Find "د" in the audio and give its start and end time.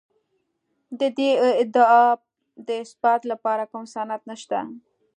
0.99-1.01, 2.67-2.69